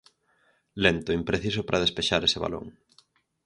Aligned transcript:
Lento, 0.83 1.17
impreciso 1.19 1.61
para 1.67 1.83
despexar 1.85 2.21
ese 2.23 2.41
balón. 2.43 2.65